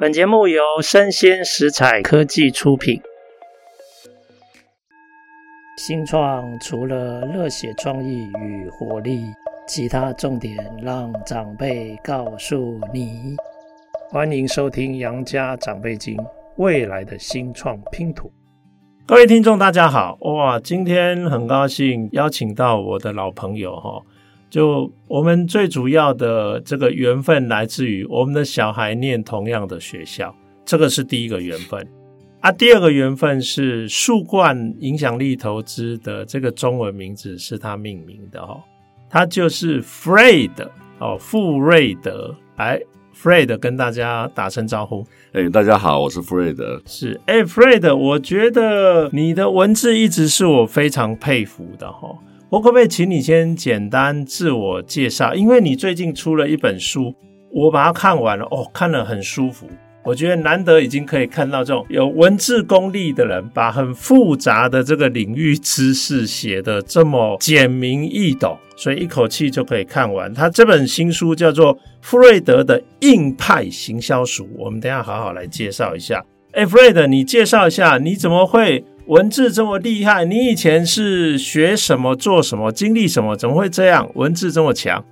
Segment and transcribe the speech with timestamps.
[0.00, 3.02] 本节目由生鲜食采科技出品。
[5.76, 9.24] 新创除了热血创意与活力，
[9.66, 13.34] 其他重点让长辈告诉你。
[14.08, 16.16] 欢迎收听《杨家长辈经》，
[16.58, 18.30] 未来的新创拼图。
[19.04, 20.16] 各位听众，大家好！
[20.20, 24.00] 哇，今天很高兴邀请到我的老朋友哈，
[24.50, 30.34] 就我们最主要的这个缘分来自于我们的小孩念同样的学校，
[30.64, 31.86] 这个是第一个缘分
[32.40, 32.50] 啊。
[32.52, 38.60] 第二个缘分是树冠影响力投资的这个中文名字是他命名的哦，
[39.10, 42.80] 他就是 Fred 哦，富瑞德来。
[43.20, 45.04] Fred 跟大家打声招呼。
[45.32, 46.80] 哎、欸，大家好，我是 Fred。
[46.86, 52.16] 是，哎、欸，Fred，我觉得你的文字一直是我非常佩服的哈。
[52.50, 55.34] 我可不可以请你先简单自我介绍？
[55.34, 57.14] 因为你最近出了一本书，
[57.52, 59.68] 我把它看完了，哦，看了很舒服。
[60.02, 70.32] 我觉得难得已经可以看到这种有文字功力的人，把很复杂的这个领域知识写得这么简明易懂，所以一口气就可以看完。
[70.32, 76.24] 他这本新书叫做《傅瑞德的硬派行销术》，我们等下好好来介绍一下。
[76.52, 80.26] 哎，Fred，你介绍一下，你怎么会文字这么厉害？
[80.26, 83.34] 你以前是学什么、做什么、经历什么？
[83.34, 84.10] 怎么会这样？
[84.14, 85.02] 文字这么强？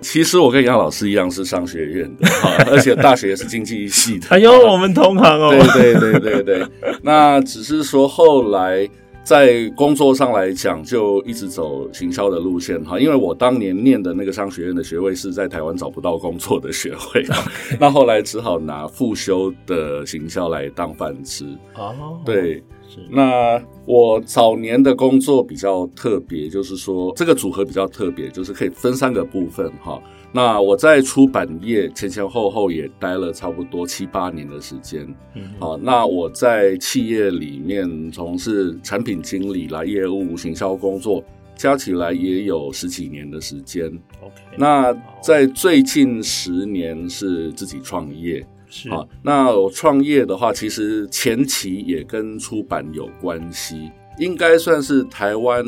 [0.00, 2.28] 其实我跟杨老师一样是商学院的，
[2.70, 4.28] 而且大学也是经济系的。
[4.30, 5.50] 哎呦，我们同行哦。
[5.74, 6.66] 对对对对对，
[7.02, 8.88] 那只是说后来
[9.24, 13.00] 在工作上来讲，就一直走行销的路线哈。
[13.00, 17.26] 因为我当年念的那个商学院的学位是在台湾找不到工作的学位，
[17.80, 21.44] 那后来只好拿复修的行销来当饭吃。
[21.74, 22.62] 哦，对。
[23.10, 30.00] 那我早年的工作比较特别，就是说这个组合比较特别，就是可以分三个部分哈。
[30.32, 35.02] 那我在出版业前前后后也待了差不多七八年的时间，
[35.34, 41.24] 嗯好，那我在企业里面从事产品经理啦、业务、行销工作，
[41.56, 43.86] 加起来也有十几年的时间。
[44.22, 48.46] OK，那在最近十年是自己创业。
[48.70, 55.64] 是啊，那我创业的话，其实前期也跟出版有关系，应该算是台湾，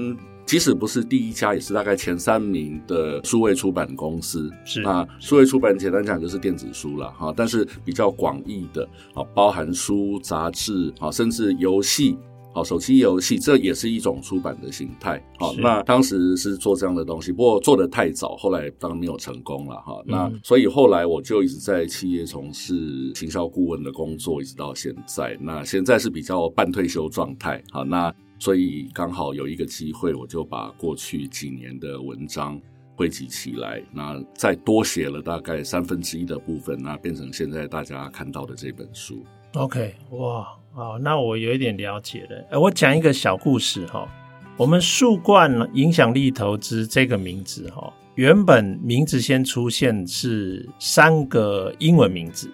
[0.47, 4.51] 即使不是第一家，也是大概前三名的数位出版公司。
[4.65, 12.17] 是啊，数位出版简单讲就是电子书了哈，但是比较广义的啊，包含书、杂志啊，甚至游戏。
[12.55, 15.23] 好，手机游戏这也是一种出版的形态。
[15.39, 20.03] 好，那当时是做这样的东西，不过做的太早，后来当然没有成功了哈。
[20.07, 25.37] 那所以后来我就一直在企业从事行销顾问的工作，一直到现在。
[25.41, 27.63] 那现在是比较半退休状态。
[27.71, 32.61] 好，那所以刚好有一个机会，我就把过去几年的文章
[32.95, 39.25] 汇集起来，那再多写了大概三分之一的部分，那变成现在大家看到的这本书。
[39.55, 40.62] OK，哇。
[40.75, 42.47] 哦，那我有一点了解了。
[42.51, 44.09] 呃，我讲一个小故事哈。
[44.57, 52.51] 我们树冠影响力投资这个名字哈，原本名字先出现是三个英文名字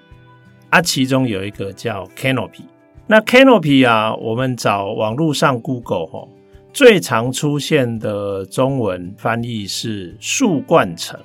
[0.70, 2.62] 啊，其中有一个叫 Canopy。
[3.06, 6.28] 那 Canopy 啊，我们找网络上 Google 哈，
[6.72, 11.18] 最常出现的中文翻译是树冠层。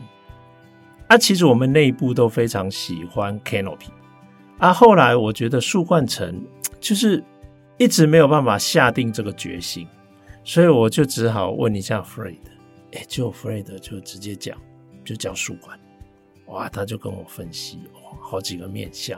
[1.07, 3.89] 啊，其实我们内部都非常喜欢 Canopy。
[4.63, 6.41] 啊，后来我觉得树冠城。
[6.79, 7.23] 就是
[7.77, 9.87] 一直没有办法下定这个决心，
[10.43, 12.35] 所以我就只好问一下 Fred，
[12.91, 14.57] 哎、欸，就 Fred 就直接讲，
[15.05, 15.79] 就叫树冠，
[16.47, 19.17] 哇，他就跟我分析，哇，好几个面相，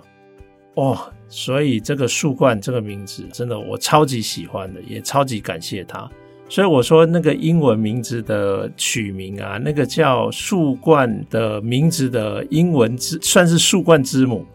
[0.75, 6.07] 哦，所以这个树冠这个名字真的我超级喜欢的，也超级感谢他，
[6.47, 14.45] 所以我说那个英文名字的取名啊，那个叫树冠的名字的英文字算是树冠之母，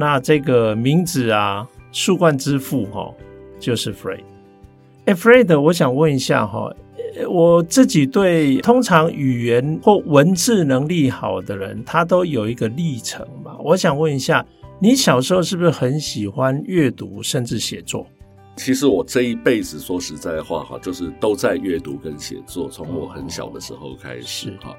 [0.00, 1.68] 那这个名字啊。
[1.92, 3.12] 树冠之父哈，
[3.58, 4.20] 就是 Fred。
[5.06, 6.72] 哎，Fred，我想问一下哈，
[7.28, 13.56] 我自己对通常语言或文字能力好的人，他都有一个历程嘛？
[13.58, 14.46] 我想问一下，
[14.78, 18.06] 你小时候是不是很喜欢阅读，甚至写作？
[18.54, 24.76] 其实我这一辈子说实在话哈，就是都在阅读跟写作，从我很小的时候开始哈。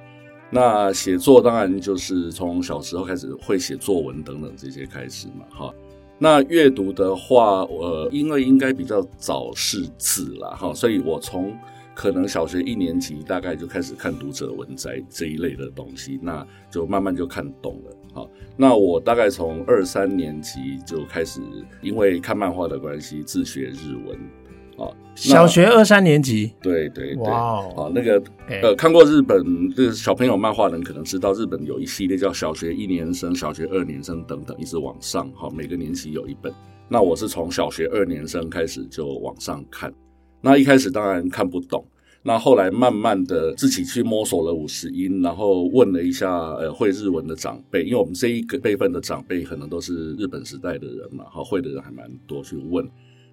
[0.51, 5.73] 那写作当然就是从小时候开始会写作文等等这些开始嘛哈。
[6.19, 11.51] 那阅读的话，呃，因为应该比较早识字啦，哈，所以我从
[11.95, 18.29] 可能小学一年级大概就开始看读者文摘这一类的东西，那就慢慢就看懂了，哈。
[18.55, 21.41] 那我大概从二三年级就开始，
[21.81, 24.19] 因为看漫画的关系自学日文，
[24.81, 24.97] 啊。
[25.13, 36.51] 小学二三年级，对对对，哇 Wow 啊，那个呃，看过日本这个小朋友漫画的人可能知道，日本有一系列叫小学一年生、小学二年生等等，一直往上，哈，每个年级有一本。
[36.87, 39.93] 那我是从小学二年生开始就往上看，
[40.39, 41.85] 那一开始当然看不懂，
[42.23, 52.89] 那后来慢慢的自己去摸索了五十音，然后问了一下呃会日文的长辈，因为我们这一个辈分的长辈可能都是日本时代的人嘛，哈，会的人还蛮多，去问。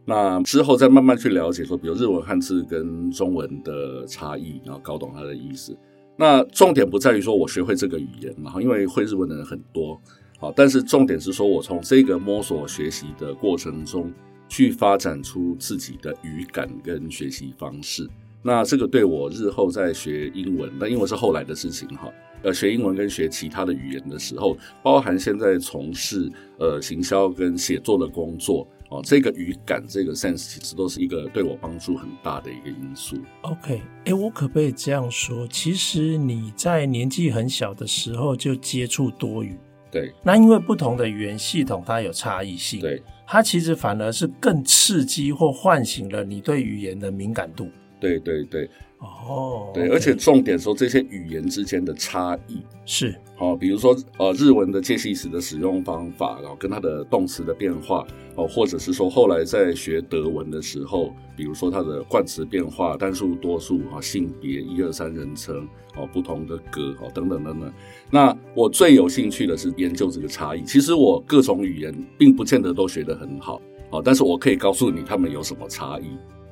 [0.08, 5.76] 那之后再慢慢去了解，说比如日文汉字跟中文的差异，然后搞懂它的意思。
[6.16, 10.00] 那重点不在于说我学会这个语言，然后因为会日文的人很多，
[10.38, 14.10] 好，但是重点是说我从这个摸索学习的过程中，
[14.48, 18.08] 去发展出自己的语感跟学习方式。
[18.42, 22.10] 那这个对我日后在学英文，那英文是后来的事情哈。
[22.42, 28.66] 呃，学英文跟学其他的语言的时候，包含现在从事呃行销跟写作的工作。
[28.90, 33.16] 哦，这个语感，这个 sense 其实都是一个对我帮助很大的一个因素。
[33.42, 35.46] OK，哎，我可不可以这样说？
[35.48, 39.58] 其实你在年纪很小的时候就接触多语，
[39.90, 40.12] 对。
[40.22, 43.02] 那因为不同的语言系统它有差异性，对。
[43.26, 47.68] 它其实反而是更刺激或唤醒了你对语言的敏感度。
[48.00, 48.70] 对对对。
[48.98, 58.04] 哦，对，而且重点说这些语言之间的差异是，哦，比如说呃日文的介系词的使用方法，然后跟它的动词的变化
[58.34, 67.72] 哦，或者是说后来在学德文的时候，比如说它的冠词变化、单数、多数啊、性别、一二三人称哦、不同的格哦等等等等。
[68.10, 70.64] 那我最有兴趣的是研究这个差异。
[70.64, 73.60] 其实我各种语言并不见得都学得很好
[73.90, 76.06] 哦，但是我可以告诉你他们有什么差异。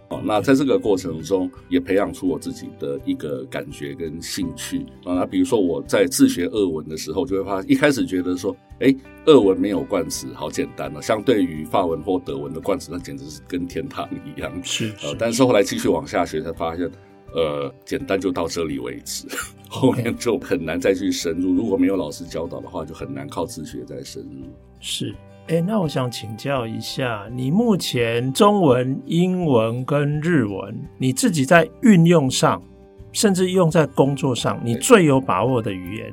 [0.08, 5.14] 哦，那在这个过程中也培养出我自己的一个感觉跟兴趣啊。
[5.14, 8.94] 那比如说我在自学俄文的时候，就会发现一开始觉得说，哎，
[9.25, 11.03] 俄文没有冠词，好简单哦。
[11.03, 14.53] 相对于法文或德文的冠词，那简直是跟天堂一样。
[14.62, 16.88] 是，是，呃，但是后来继续往下学，才发现，
[17.35, 19.26] 呃，简单就到这里为止，
[19.69, 21.53] 后面就很难再去深入。
[21.53, 24.47] 如果没有老师教导的话，就很难靠自学再深入。
[24.79, 25.12] 是。
[25.48, 32.60] 哎，那我想请教一下，你目前中文、英文跟日文，你自己在运用上，
[33.12, 36.12] 甚至用在工作上，你最有把握的语言？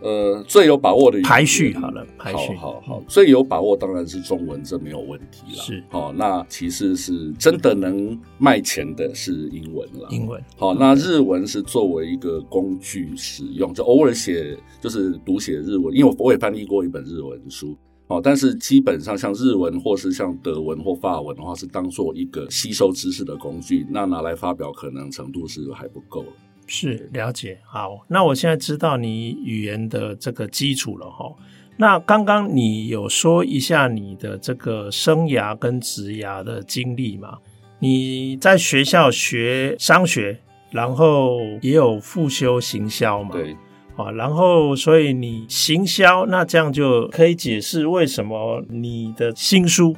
[0.00, 5.62] 呃，最有把握的语言排序好了，排序好好好，最有把握当然是中文，这没有问题了。
[5.62, 10.08] 是，好，那其实是真的能卖钱的是英文了。
[10.08, 17.76] 英文，好，那日文是作为一个工具使用，就偶尔写，就是读写日文，因为我也翻译过一本日文书。
[18.10, 26.24] 哦，但是基本上像日文或是像德文或法文的话，是当做一个吸收知识的工具，那拿来发表可能程度是还不够。
[26.66, 27.60] 是，了解。
[27.64, 31.32] 好，那我现在知道你语言的这个基础了哈。
[31.76, 37.38] 那刚刚你有说一下你的这个生涯跟职涯的经历嘛？
[37.78, 40.40] 你在学校学商学，
[40.72, 43.30] 然后也有复修行销嘛？
[43.32, 43.56] 对。
[44.00, 49.94] 啊，然后所以你行销，那这样就可以解释为什么你的新书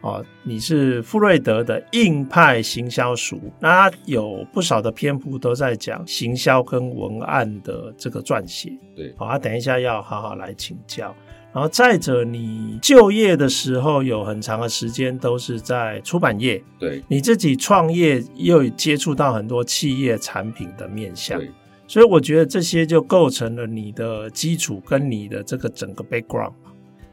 [0.00, 8.72] 啊，你是富瑞德的硬派行销书，那它有不少的篇幅都在讲行销跟文案的这个撰写。
[8.94, 11.14] 对，好，啊，等一下要好好来请教。
[11.52, 21.38] 然后再者，你就业的时候有很长的时间都是在出版业，对，你自己创业又接触到很多企业产品的面向。
[21.38, 21.50] 对。
[21.88, 26.52] 所以我觉得这些就构成了你的基础跟你的这个整个 background，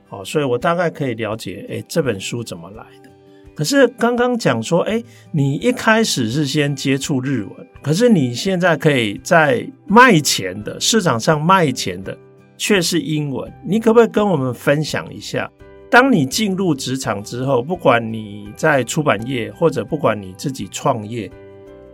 [0.09, 3.09] 好，所以我大概可以了解，哎，这本书怎么来的。
[3.55, 12.17] 可是刚刚讲说，哎，你一开始是先接触日文，可是你现在可以在卖钱的市场上卖钱的
[12.57, 15.47] 却是英文，你可不可以跟我们分享一下，
[15.91, 21.29] 当你进入职场之后，不管你在出版业或者不管你自己创业。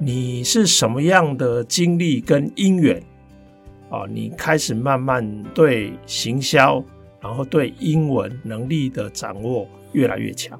[0.01, 3.03] 你是什么样的经历跟因缘
[3.89, 4.05] 啊？
[4.09, 6.81] 你开始慢慢对行销，
[7.19, 10.57] 然后对英文能力的掌握越来越强。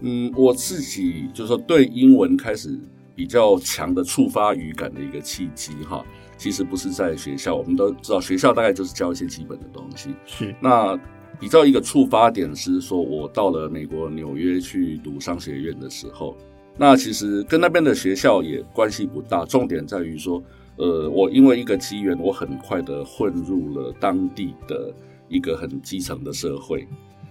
[0.00, 2.80] 嗯，我自己就是说对英文开始
[3.14, 6.02] 比较强的触发语感的一个契机哈。
[6.38, 10.08] 其实不是在学校，我们都知道学校大概就是教一些基本的东西。
[10.24, 10.54] 是。
[10.58, 10.98] 那
[11.38, 16.34] 比较一个触发点是说，我到了美国纽约去读商学院的时候。
[16.82, 20.42] 那其实跟那边的学校也关系不大，重点在于说，
[20.76, 24.90] 呃，我因为一个机缘，我很快的混入了当地的
[25.28, 26.88] 一个很基层的社会，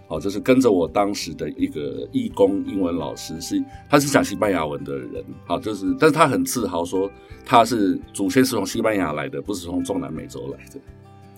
[0.07, 7.09] 哦，就是跟着我当时的一个义工英文老师，是他是讲西班牙文的人，好，就是但是他很自豪说
[7.43, 10.79] 他是祖先是从西班牙来的，不是从中南美洲来的，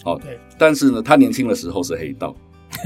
[0.03, 2.35] 好，对，但是呢，他年轻的时候是黑道，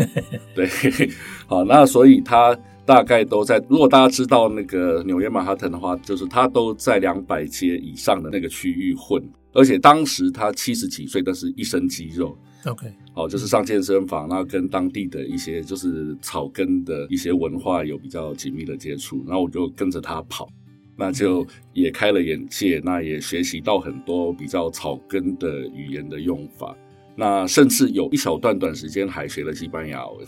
[0.53, 0.69] 对，
[1.49, 2.55] 好，那所以他。
[2.85, 3.57] 大概都在。
[3.67, 9.21] 如果大家知道那个纽约曼哈顿的话，就是他都在两百街以上的那个区域混。
[9.53, 12.37] 而且当时他七十几岁，但是一身肌肉。
[12.65, 20.49] OK，好，就是上健身房，然后跟当地的一些就是草根的一些文化有比较紧密的接触，然后我就跟着他跑，
[20.97, 26.75] 那就也开了眼界，那也学习到很多比较草根的语言的用法，
[27.15, 30.25] 那甚至有一小段短时间还学了西班牙文，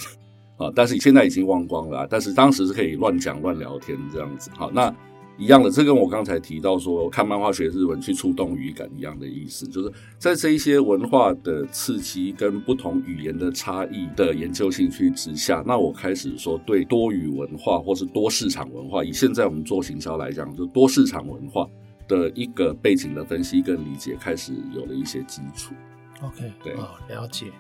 [0.58, 4.94] 啊，但是现在已经忘光了，但是当时是可以乱讲乱聊天这样子，好，那。
[5.40, 21.68] 一样的，这跟我刚才提到说看漫画学日文去触动语感一样的意思，就是在这一些文化的刺激跟不同语言的差异的研究兴趣之下，那我开始说对多语文化或是多市场文化，以现在我们做行销来讲，就多市场文化
[22.08, 25.76] 的一个背景的分析跟理解，开始有了一些基础。
[26.24, 27.52] OK，对，哦，了解。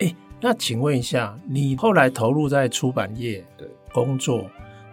[0.00, 4.44] 哎，那请问一下，你后来投入在出版业的工作，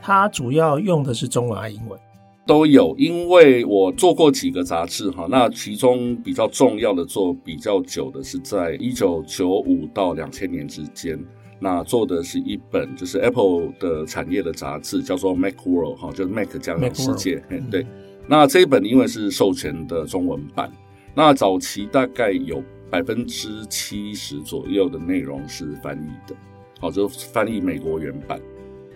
[0.02, 2.00] 它主要用的是中文还是英文？
[2.48, 11.18] 都有，因为我做过几个杂志哈，那其中比较重要的做比较久的是在一九九五到两千年之间，
[11.60, 17.86] 那做的是一本就是 Apple 的产业的杂志，叫做 Mac World 哈，就是 Mac 加上世界，嗯，对。
[18.28, 20.72] 那这一本因为是授权的中文版，
[21.14, 26.36] 那早期大概有百分之七十左右的内容是翻译的，
[26.80, 28.40] 好，就翻译美国原版。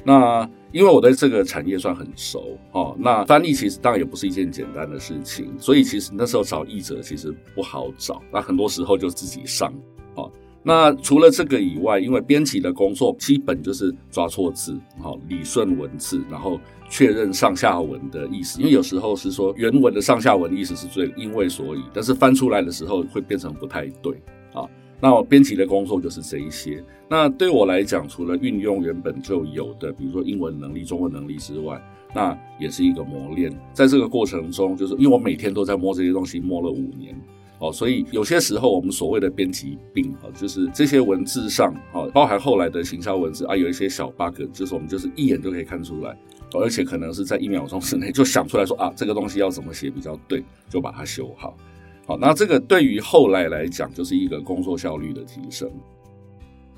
[0.04, 9.74] 那因为我对这个产业算很熟哦，那翻译其实当然也不是一件简单的事情，所以其实那时候找译者其实不好找，那很多时候就自己上
[10.14, 10.32] 哦。
[10.62, 24.14] 那除了这个以外，因为编辑的工作基本就是抓错字，好理顺文字，然后确认上下文的意思，因为有时候是说原文的上下文意思是最因为所以，但是翻出来的时候会变成不太对
[24.54, 24.68] 啊。
[25.02, 26.84] 那我编辑的工作就是这一些。
[27.10, 31.80] 那对我来讲，除了运用原本就有的，比如说英文能力、中文能力之外，
[32.14, 33.52] 那也是一个磨练。
[33.74, 37.16] 在这个过程中，就是因为我每天都在摸这些东西，摸了五年
[37.60, 46.18] 哦，所以有些时候我们所谓的编辑病啊，就是这些文字上啊，包含后来的行销文字啊，有一些小 bug，就是我们就是一眼就可以看出来，
[46.54, 51.58] 而且可能是在一秒钟之内就想出来说啊，这个东西要怎么写比较对，就把它修好。
[52.06, 55.70] 好，那这个对于后来来讲，就是一个工作效率的提升。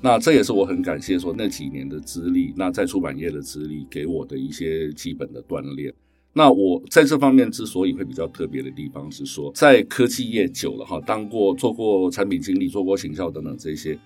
[0.00, 5.92] 那这也是我很感谢说那几年的资历，那在出版业的资历给我的一些基本的锻炼。
[6.32, 13.98] 那我在这方面之所以会比较特别的地方是说，在科技业久了哈，当过做过产品经理、做过行销等等这些，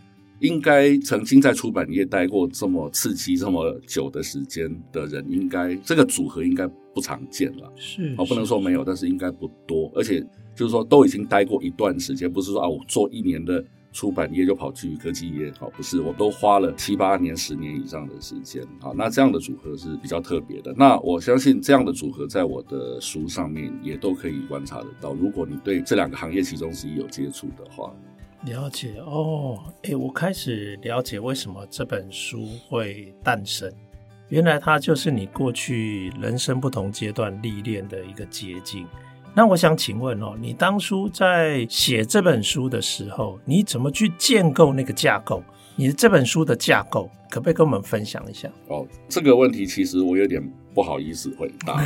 [0.42, 7.72] 应该曾经在出版业待过这么刺激这么久的时间的人，应该这个组合应该不常见了。
[7.76, 10.22] 是，哦，不能说没有，但是应该不多，而且。
[10.54, 20.74] 就是说，都已经待过一段时间，不是说啊，我做一年的出版业就跑去科技业，好，不是，我都花了七八年、十年以上的时间，好，那这样的组合是比较特别的。
[20.76, 25.14] 那我相信这样的组合在我的书上面也都可以观察得到。
[25.14, 27.90] 如果你对这两个行业其中之一有接触的话，
[28.44, 33.72] 了解哦，诶，我开始了解为什么这本书会诞生，
[34.30, 38.86] 原来它就是你过去人生不同阶段历练的一个捷径。
[39.34, 45.42] 那我想请问哦，你当初在写这本书的时候，你怎么去建构那个架构？
[45.76, 48.50] 你的这本书的架构，可不可以跟我们分享一下？
[48.68, 50.42] 哦，这个问题其实我有点
[50.74, 51.80] 不好意思回答。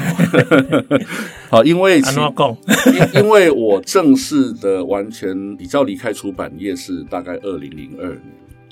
[1.50, 8.22] 好，因为因因为我正式的完全比较离开出版业是大概二零零二年。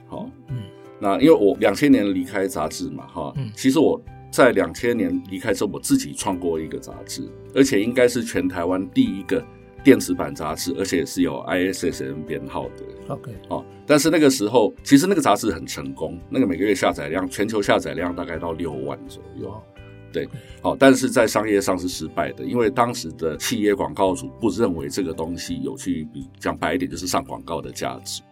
[0.07, 0.57] 好，嗯，
[1.01, 4.01] 那因为我两千年离开杂志嘛，哈，嗯，其实我。
[4.35, 7.23] 在两千年离开之后，我自己创过一个杂志，
[7.55, 9.41] 而且应该是全台湾第一个
[9.85, 13.15] 电子版杂志，而且是有 ISSN 编号的。
[13.15, 19.63] OK，哦，但是那个时候其实那个杂志很成功，那个每个月下载量，全球下载量大概到六万左右。
[20.15, 20.23] Oh.
[20.23, 20.29] 对，
[20.63, 28.23] 好，但是在商业上是失败的，因为当时的企业广告主不认为这个东西有去比讲白一点就是上广告的价值。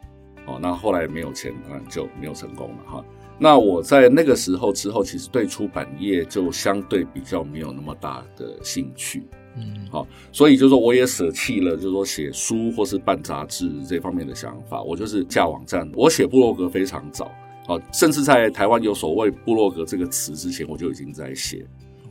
[0.46, 3.04] 哦，那后来没有钱，那就没有成功了哈。
[3.38, 9.24] 那我在那个时候之后，其实对出版业就相对比较没有那么大的兴趣，
[9.56, 15.90] 嗯，好，所以就是说我也舍弃了，就是说写书或是办杂志这方面的想法，我就是架网站。
[15.94, 17.32] 我写部落格非常早，
[17.66, 21.64] 好，甚至在台湾有所谓部落格这个词之前，我就已经在写，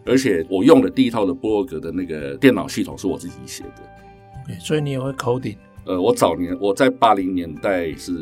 [0.06, 3.82] 而且我用的第一套的部落格的那个电脑系统是我自己写的
[4.48, 5.58] ，okay, 所以你也会 coding。
[5.84, 8.14] 呃，我早年我在八零年代是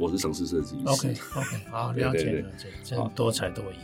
[0.00, 0.82] 我是城市设计师。
[0.86, 3.76] OK OK，好，了解了解，真多才多艺。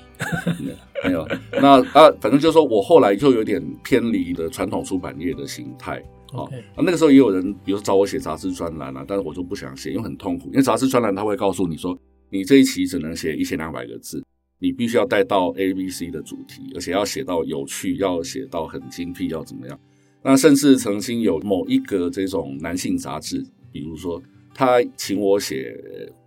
[1.04, 6.02] 没有，那啊，反正就是说我后来就有点偏离了传统出版业的形态。
[6.32, 10.48] OK，啊，那个时候也有人，比如说找我写杂志专栏啊，但是我就不想写，因为很痛苦。
[10.48, 11.96] 因为杂志专栏他会告诉你说，
[12.32, 14.24] 你这一期只能写一千两百个字，
[14.58, 19.78] 你必须要带到 A、B、C 的主题，而且要写到有趣，要写到很精辟，要怎么样？
[20.22, 24.22] 那甚至曾经有某一个这种男性杂志，比如说
[24.54, 25.78] 他请我写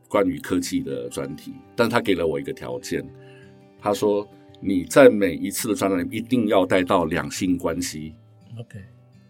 [0.08, 3.04] 关于科技的专题，但他给了我一个条件，
[3.82, 4.28] 他说
[4.62, 8.14] 你在每一次的专栏里一定要带到两性关系。
[8.60, 8.80] OK，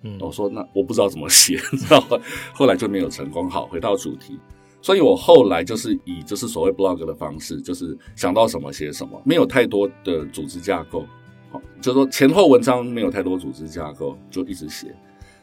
[0.04, 2.20] 嗯，我说那我不知道怎么写，知道吧？
[2.54, 3.50] 后来就没有成功。
[3.50, 4.38] 好，回到主题。
[4.86, 11.04] 所以我后来就是以就是所谓 blog 的方式，就是想到什么写什么，没有太多的组织架构，
[11.50, 14.96] 好，就是说前后文章没有太多组织架构，就一直写。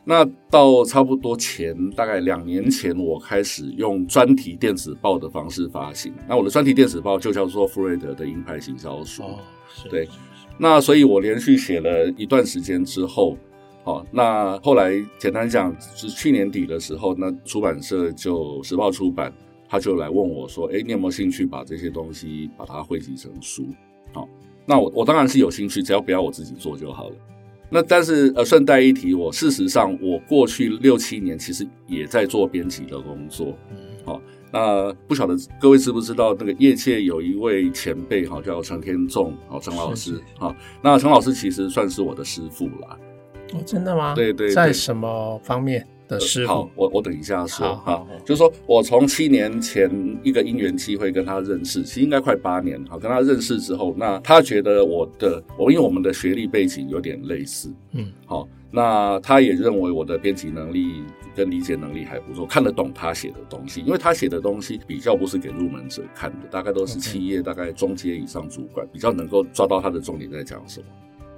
[0.05, 6.15] 那到差不多前大概两年前，我开始用专题电子报的方式发行。
[6.29, 9.25] 那我的专题电子报就叫做富瑞德的鹰派行销书。
[9.25, 9.41] 哦，
[9.91, 10.09] 对。
[10.57, 13.37] 那所以我连续写了一段时间之后。
[13.85, 19.33] 好，那后来简单讲，是去年底的时候，那出版社就时报出版，
[19.69, 23.67] 他就来问我说：“哎，你有没有兴趣把这些东西把它汇集成书？”
[24.15, 24.29] 好，
[24.65, 27.17] 那我我当然是有兴趣，只要不要我自己做就好了。
[27.69, 33.57] 那但是呃，顺带一提，我事实上我过去六七年其实也在做编辑的工作。
[34.05, 34.21] 好，
[34.53, 40.21] 那不晓得各位知不知道，那个业界有一位前辈哈，叫陈天仲，好，陈老师。
[40.39, 42.97] 啊，那陈老师其实算是我的师傅啦。
[43.53, 44.15] 哦，真的吗？
[44.15, 46.49] 对对，对，在什么方面的师傅？
[46.49, 49.91] 好，我我等一下说哈，就是说我从七年前
[50.23, 52.83] 一个因缘机会跟他认识，其实应该快八年。
[52.85, 61.03] 哈，跟他认识之后，那他觉得我的我因为我们的学历背景有点类似，嗯，好，那他也认为我的编辑能力
[61.35, 70.87] 跟理解能力还不错，看得懂他写的东西，因为他写的东西比较不是给入门者看的，大概都是企业大概中阶以上主管比较能够抓到他的重点在讲什么。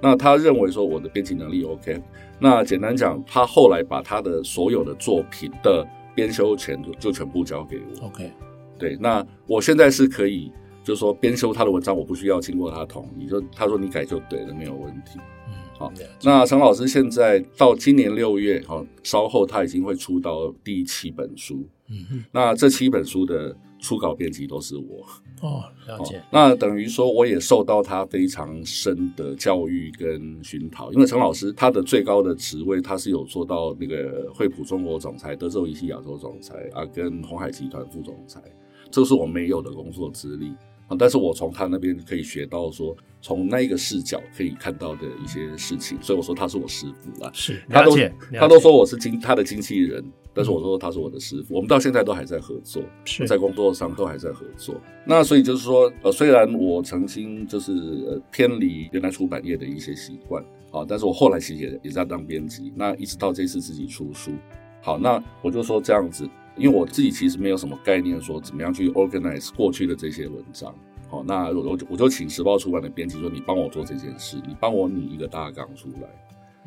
[0.05, 1.99] 那他认为说我的编辑能力 OK，
[2.39, 5.83] 那简单讲，他后来把他的所有的作品的
[6.13, 8.05] 编修权就就全部交给我。
[8.05, 8.31] OK，
[8.77, 10.51] 对，那我现在是可以，
[10.83, 15.17] 就是说编修他的文章，我不需要经过他同意，就他说你改就对了，没有问题。
[15.47, 21.67] 嗯，好，那陈老师现在到今年六月，好，稍后他已经会出到第七本书。
[21.89, 25.05] 嗯哼，那这七本书的初稿编辑都是我。
[25.41, 26.19] 哦，了解。
[26.31, 30.91] 那等于说，我也受到他非常深的教育跟熏陶。
[30.91, 38.41] 因为陈老师他的最高的职位，他是有做到那个惠普中国总裁、德州仪器亚洲总裁啊，跟鸿海集团副总裁，
[38.89, 40.47] 这是我没有的工作资历
[40.87, 40.95] 啊。
[40.97, 47.29] 但是我从他那边可以学到说，从那一个视角可以看到的一些事情，所以我说他是我师傅啦。
[47.33, 47.95] 是，他都，
[48.33, 50.03] 他都说我是经他的经纪人。
[50.35, 54.75] 但是我说他是我的师傅，我们到现在都还在合作，是在工作上都还在合作。
[55.05, 62.73] 那所以就是说，呃，虽然我曾经就是呃偏离原来出版业的一些习惯，啊，但是我后来其实也也在当编辑。
[62.75, 64.33] 那一直到这次自己出书，
[64.81, 70.75] 好，那我就说这样子，因为我自己其实没有什么概念，说怎么样去 organize 过去的这些文章。
[71.07, 76.09] 好，那我我就我就请时报出版的编辑说，你帮我做这件事，你帮我拟一个大纲出来，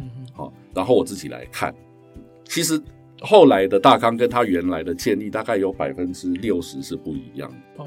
[0.01, 1.75] 嗯，好，然后我自己来看，
[2.45, 2.83] 其实。
[3.21, 7.83] 后来的大纲跟他原来的建议大概有百分之六十是不一样的。
[7.83, 7.87] 哦，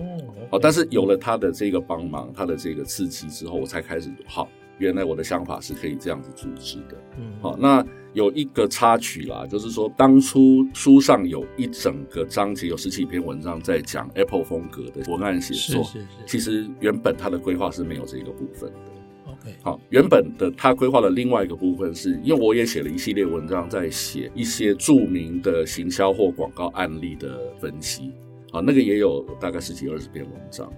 [0.51, 18.90] 好，但是有了他的这个帮忙，他的这个刺激之后，我才开始好，原来我的想法是可以这样子组织的，嗯，好，那有一个插曲啦，就是说当初书上有一整个章节有十几篇文章在讲 Apple 风格的文案写作，是是是，其实原本他的规划是没有这个部分的。
[19.63, 28.11] 好，原本的他规划的另外一个部分是，因为我也写了一系列文章，在写一些著名的行销或广告案例的分析，
[28.51, 30.71] 啊，那个也有大概十几二十篇文章。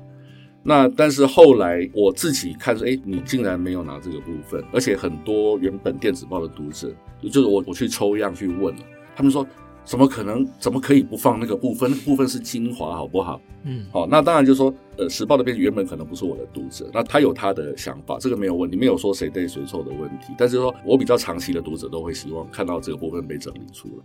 [0.64, 8.82] 那但是后来我自己看说，哎，你竟然没有拿这个部分，而且很多原本电子报的读者，就是我我去抽样去问了，
[9.16, 9.46] 他们说。
[9.86, 10.48] 怎么可能？
[10.60, 11.90] 怎么可以不放那个部分？
[11.90, 13.40] 那个部分是精华，好不好？
[13.64, 20.34] 嗯，好，那当然就是说，呃，时报的编辑原本可能不是我的读者，那他有他的想法，这个没有问题，没有说谁对谁错的问题。
[20.38, 24.04] 但是说我比较长期的读者都会希望看到这个部分被整理出来。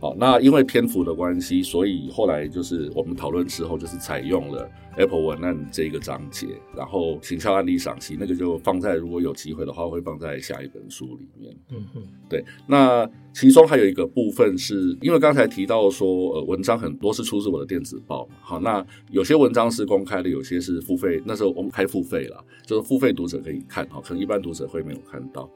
[0.00, 11.54] 好，那因为篇幅的关系，所以后来就是我们讨论之后，就是采用了 Apple 文案这一个章节，然后行销案例赏析那个就放在如果有机会的话，会放在下一本书里面。
[11.68, 12.42] 嗯哼，对。
[12.66, 18.36] 那其中还有一个部分是因为刚才提到说，呃，文章很多是出自我的电子报嘛。
[18.40, 21.22] 好，那有些文章是公开的，有些是付费。
[21.26, 25.46] 那时候我们开付费了，就是付费读者可以看，好，可能一般读者会没有看到。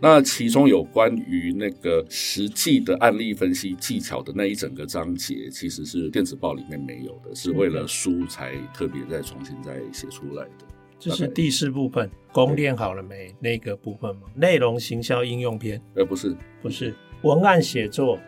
[0.00, 10.64] 那其中有关于那个实际的案例分析技巧的那一整个章节，其实是电子报里面没有的，是为了书才特别再重新再写出来的。
[11.00, 13.34] 这是第四部分，功练好了没？
[13.40, 14.22] 那个部分吗？
[14.34, 15.80] 内容行销应用篇？
[15.94, 18.18] 呃，不是，不是文案写作。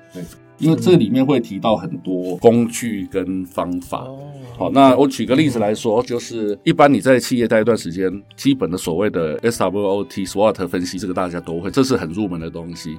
[0.60, 4.04] 因为这里面会提到很多工具跟方法。
[4.04, 4.18] 哦，
[4.56, 12.98] 好，那我举个例子来说，就是一般你在企业待一段时间，基本的所谓的 SWOT SWOT 分析，这个大家都会，这是很入门的东西。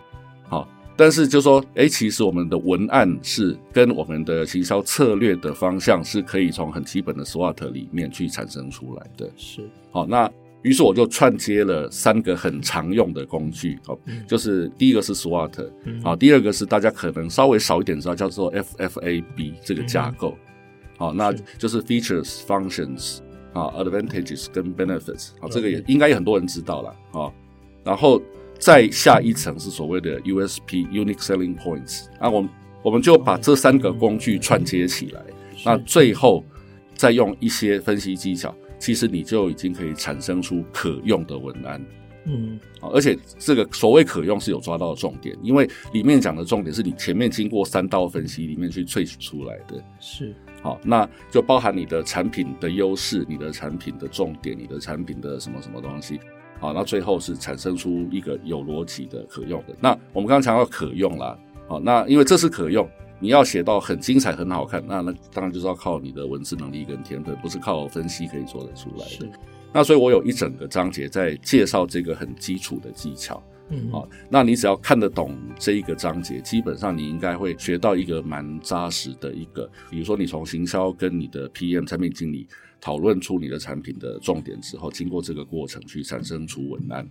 [0.50, 9.30] 好，但是就说，哎，其实我们的文案是跟我们的行销策略的方向是可以从很基本的 SWOT 里面去产生出来的。
[9.38, 10.30] 是，好，那。
[10.63, 13.97] 于是我就串接了三个很常用的工具，好，
[14.28, 15.69] 就是第一个是 SWOT，
[16.04, 20.38] 好，第二个是大家可能稍微少一点知道，叫做 FFAB 这个架构，
[20.97, 23.19] 好，那就是 Features、Functions
[23.54, 27.32] 啊、Advantages 跟 Benefits，好，这个也应该有很多人知道了，啊，
[27.84, 28.21] 然后
[28.60, 32.50] 再下一层是所谓的 USP Unique Selling Points，那我们
[32.84, 35.21] 我们就把这三个工具串接起来，
[35.65, 36.43] 那最后
[36.95, 38.56] 再用一些分析技巧。
[38.82, 41.80] 其实你就已经可以产生出可用的文案，
[42.26, 56.20] 嗯，而且这个所谓可用是有抓到重点，因为里面讲的重点是你前面经过三道分析里面去萃取出来的，是，好，那就包含你的产品的优势、你的产品的重点、你的产品的什么什么东西，
[56.60, 59.76] 好，那最后是产生出一个有逻辑的可用的。
[59.80, 62.89] 那我们刚刚强调可用啦，好，那因为这是可用。
[63.22, 69.30] 你要写到很精彩、很好看，那那当然就是要靠你的文字能力跟天分，不是靠分析可以做得出来的。
[69.72, 73.42] 那所以我有一整个章节在介绍这个很基础的技巧。
[73.70, 79.70] 嗯，好，那你只要看得懂这一个章节，基本上你应该会学到一个蛮扎实的一个。
[79.90, 82.46] 比如说，你从行销跟你的 PM 产品经理
[82.82, 87.08] 讨论出你的产品的重点之后，经过这个过程去产生出文案。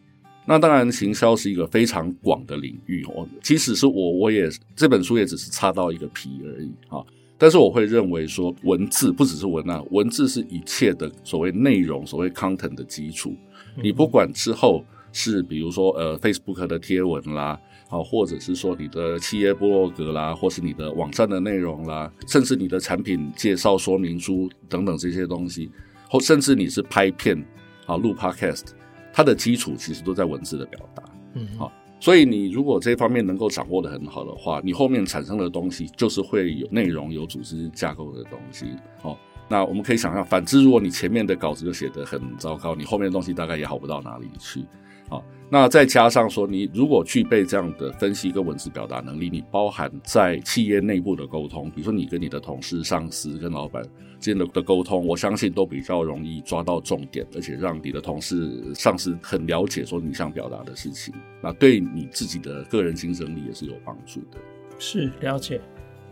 [0.46, 3.28] 那当然，行销是一个非常广的领域哦。
[3.42, 7.04] 即使是我，我也这本书也只是擦到一个皮而已啊。
[7.38, 13.34] 但是我会认为说，文字不只是文案，文字是一切的所谓内容、所谓 content 的基础。
[13.82, 25.70] 你不管之后是比如说呃 Facebook 的贴文啦，啊，或者是说你的企业部落格啦，或是你的网站的内容啦，甚至你的产品介绍说明书等等这些东西，
[26.08, 27.42] 或甚至你是拍片
[27.86, 28.79] 啊，录 Podcast。
[29.12, 31.02] 它的基础其实都在文字的表达，
[31.34, 38.66] 嗯，好，所以你如果这方面能够掌握得很好的话，你后面产生的东西就是会有内容、有组织架构的东西，
[39.02, 39.18] 好，
[39.48, 44.64] 那我们可以想象，反之，如果你前面的稿子就写得很糟糕，你后面的东西大概也好不到哪里去。
[45.08, 64.38] 好，那再加上说，你如果具备这样的分析跟文字表达能力，你包含在企业内部的沟通，比如说你跟你的同事、上司跟老板之间的的沟通，我相信都比较容易抓到重点，而且让你的同事、上司很了解说你想表达的事情，那对你自己的个人竞争力也是有帮助的。
[64.78, 65.60] 是了解。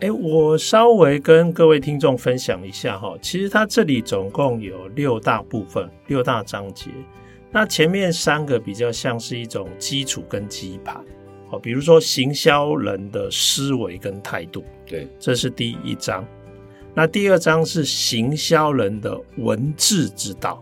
[0.01, 6.91] 哎，我稍微跟各位听众分享一下哈，其实它这里总共有六大部分，六大章节。
[7.51, 11.03] 那前面三个比较像是一种基础跟基盘，
[11.51, 16.25] 哦，比如说行销人的思维跟态度，对，这是第一章。
[16.99, 20.61] 那第二章是行销人的文字之道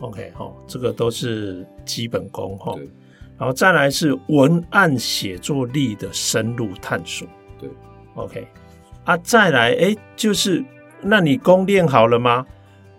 [0.00, 2.72] ，OK，哦，这个都是基本功哈。
[2.72, 2.88] 对
[3.36, 7.28] 然后再来是文案写作力的深入探索，
[7.60, 7.68] 对
[8.14, 8.46] ，OK，
[9.04, 10.64] 啊，再来，哎，就是
[11.02, 12.46] 那你功练好了吗？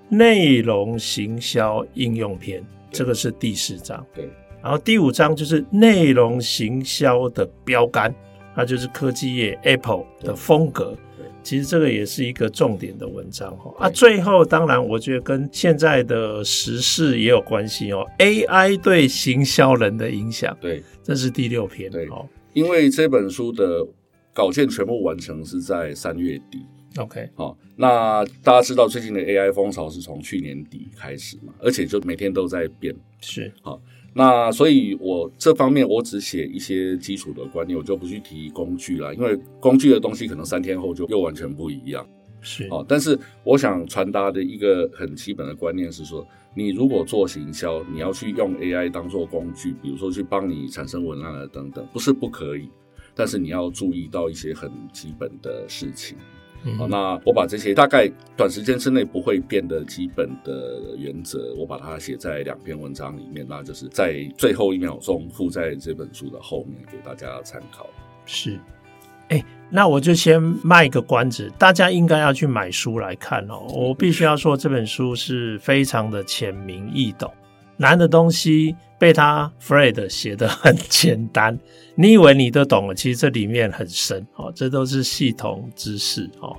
[0.07, 2.63] 内容行销应用篇。
[2.91, 4.29] 这个是第四章，对，
[4.61, 8.13] 然后第五章就是内容行销的标杆，
[8.55, 10.97] 那就是科技业 Apple 的风格。
[11.41, 13.73] 其实这个也是一个重点的文章哈。
[13.77, 20.57] 啊，最后当然我觉得跟现在的时事也有关系哦，AI 对行销人的影响。
[20.61, 21.91] 对，这是第六篇。
[21.91, 22.07] 对，
[22.53, 23.85] 因为这本书的
[24.33, 26.65] 稿件全部完成是在三月底。
[26.97, 33.81] OK，好，那大家知道最近的 AI 风潮是从去年底开始嘛，而且就每天都在变，是好，
[34.13, 42.05] 那所以我这方面我只写一些基础的观念，我就不去提工具了，因为工具的东西可能三天后就又完全不一样，
[42.41, 52.69] 是哦，但是我想传达的一个很基本的观念是说，你如果做行销，你要去用 AI 当做工具，比如说去帮你产生文案啊等等，不是不可以，
[53.15, 56.15] 但是你要注意到一些很基本的事情。
[56.77, 67.85] 好，那我把这些大概短时间之内不会变的基本的原则，我把它写在两篇文章里面，那就是在最后一秒钟附在这本书的后面给大家参考。
[68.25, 68.55] 是，
[69.27, 73.67] 哎、欸，那我就先卖个关子，大家应该要去买书来看哦。
[73.73, 77.29] 我必须要说，这本书是非常的浅明易懂。
[77.77, 81.57] 难的东西被他 Fred 写得很简单，
[81.95, 86.55] 你以为你都懂了，其实这里面很深哦，这都是系统知识哦。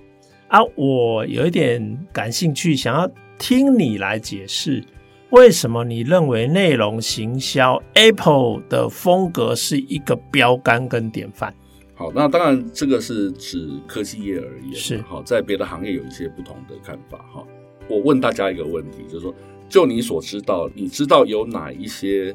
[0.48, 4.85] 啊，我有一点感兴趣，想要听你来解释，
[5.31, 11.53] 为什么你认为内容行销 Apple 的风格是一个标杆跟典范？
[11.96, 17.44] 好，那当然这个是指科技业而言，是好，在别的行业有一些不同的看法哈。
[17.88, 19.35] 我问大家一个问题，就是说，
[19.75, 22.33] 就你所知道，你知道有哪一些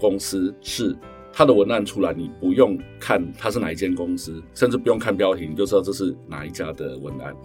[0.00, 0.96] 公司是
[1.30, 7.36] 它的文案出来，你不用看它是哪一间公司，甚至不用看标题，你就知道这是哪一家的文案。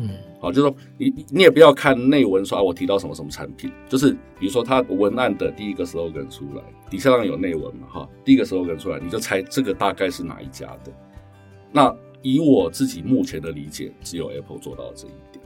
[0.00, 0.08] 嗯，
[0.40, 10.92] 好，就是说你你也不要看内文说啊，我提到什么什么产品，就是比如说它文案的第一个 slogan 出来，底下当然有内文嘛，哈，第一个 slogan 出来，你就猜这个大概是哪一家的。
[11.70, 15.39] 那以我自己目前的理解，只有 Apple 做到这一点。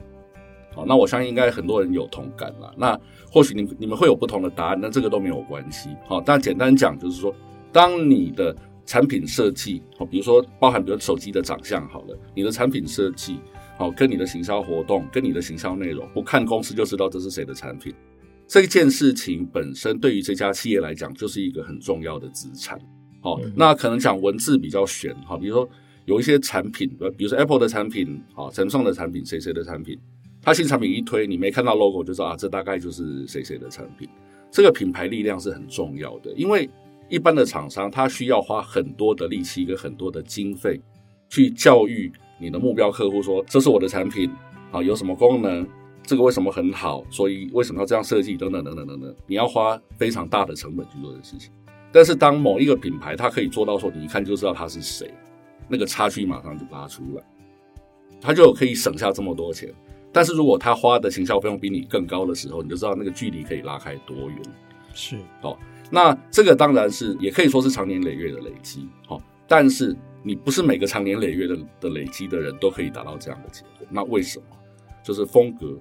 [0.75, 2.73] 好，那我相信应该很多人有同感啦。
[2.77, 2.99] 那
[3.31, 5.89] 或许你你们会有不同的答案，那这个都没有关系。
[6.05, 7.33] 好，但简单讲就是说，
[7.71, 13.39] 当你的产品设计，好，比如说包含比如手机的长相好了，你的产品设计。
[13.77, 17.93] 好，跟你的行销活动，跟你的行销内容，不看公司就知道这是谁的产品。
[18.47, 22.79] 这件事情本身对于这家企业来讲，就是一个很重要的资产。
[23.19, 25.67] 好，那可能讲文字比较玄，哈，比如说
[26.05, 29.99] 有一些产品，比如说 Apple 的产品，好，Samsung 的产品，谁谁的产品，
[30.45, 34.07] 它新产品一推，你没看到 logo 就知道啊，这大概就是谁谁的产品。
[34.51, 36.69] 这个品牌力量是很重要的，因为
[37.09, 40.79] 一般的厂商他需要花很多的力气跟很多的经费
[41.27, 42.11] 去教育。
[42.37, 44.29] 你的目标客户说：“这是我的产品，
[44.71, 45.67] 啊，有什么功能？
[46.03, 47.03] 这个为什么很好？
[47.09, 48.37] 所以为什么要这样设计？
[48.37, 51.51] 等等等等等等，你要花非常大的成本去做的事情。
[51.91, 55.11] 但是当某一个品牌它可以做到说，你一看就知道它是谁，
[55.67, 57.23] 那个差距马上就拉出来，
[58.21, 59.73] 它就可以省下这么多钱。
[60.15, 64.41] 但是如果他花的行销费用比你更高的时候，你就知道那个距离可以拉开多远。
[64.93, 65.57] 是哦，
[65.91, 68.87] 那这个当然是也可以说是长年累月的累积。
[69.05, 69.93] 好，但是。
[70.27, 74.45] 你不是每个长年累月的的累积的人都可以达到这样的结果，那为什么？
[75.03, 75.79] 就是风格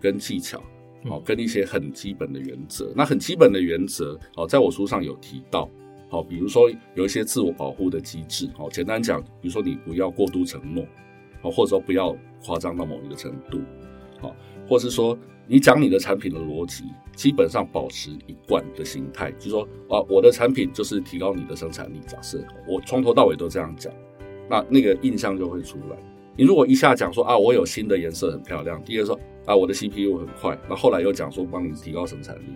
[0.00, 0.58] 跟技巧，
[1.04, 2.90] 哦，跟一些很基本的原则。
[2.96, 5.68] 那很基本的原则，哦，在我书上有提到，
[6.08, 10.82] 好，比如说有一些自我保护的机制，好，简单讲，比如说你不要过度承诺，
[11.50, 13.60] 或者说不要夸张到某一个程度，
[14.20, 14.34] 好，
[14.68, 15.16] 或是说。
[15.46, 22.00] 你讲你的产品的逻辑，基本上保持一贯的形态，就是说啊，我的产品就是提高你的生产力。
[22.06, 23.92] 假设我从头到尾都这样讲，
[24.48, 25.96] 那那个印象就会出来。
[26.34, 32.54] 你如果一下讲说啊，我有新的颜色很漂亮，第二说啊，我的 CPU 很快，那后来又讲说帮你提高生产力，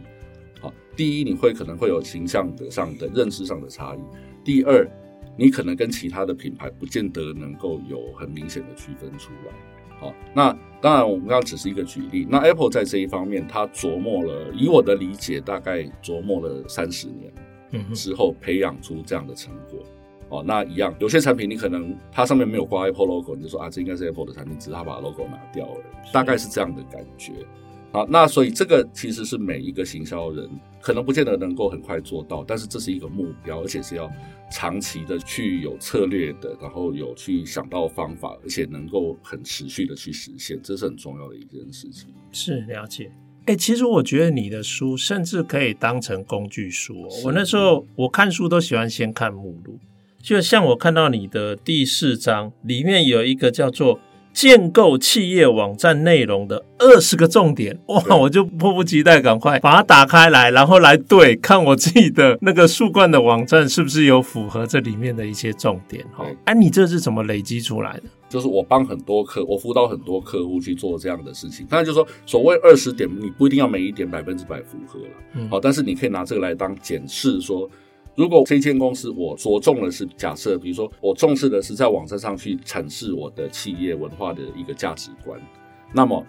[0.58, 4.00] 好，第一你会可能会有形象的上的认知上的差异，
[4.42, 4.90] 第二
[5.38, 9.52] 你可能跟其他的品牌不见得能够有很明显的区分出来。
[10.00, 12.26] 好，那当然，我们刚刚只是一个举例。
[12.28, 17.32] 那 Apple 在这一方面，它琢磨了，以我的理解，大概琢磨了三十年，
[17.70, 19.80] 嗯，之后培养出这样的成果。
[20.30, 27.32] 哦，那一样，有些产品你可能它上面没有挂 Apple logo，你就说啊，这应该是 Apple 的产品，只是它把 logo 拿掉了，大概是这样的感觉。
[27.90, 30.46] 好，那所以这个其实是每一个行销人
[30.78, 34.10] 可能不见得能够很快做到，但是这是一个目标，而且是要
[34.52, 42.10] 长期的去有策略的，然后有去想到方法，而且能够很持续的去实现，这是很重要的一件事情。
[42.30, 43.10] 是了解。
[43.46, 47.08] 哎、欸，其实我觉得你的书甚至可以当成工具书哦。
[47.24, 49.78] 我那时候我看书都喜欢先看目录，
[50.20, 53.98] 就像我看到你的第四章里面有一个叫做。
[54.38, 58.16] 建构企业网站内容的二十个重点，哇！
[58.16, 66.24] 我就迫不及待赶快把它打开来，然后来对看我自己的那个树冠的网站是不是有符合这里面的一些重点哈。
[66.44, 68.02] 哎，你这是怎么累积出来的？
[68.28, 71.66] 就是我帮很多客，我辅导很多客户去做这样的事情。
[71.68, 77.68] 当然就是说，所谓二十点，你不一定要每一点百分之百符合了，嗯，好，但是你可以拿这个来当检视说。
[78.18, 85.40] 如果这间公司我着重的是假设，比如说我重视的是在网站上去阐释我的企业文化的一个价值观，
[85.94, 86.26] 那么